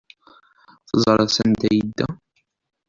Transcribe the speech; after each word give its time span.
Teẓriḍ 0.89 1.29
sanda 1.33 1.63
ay 1.69 1.75
yedda? 1.77 2.07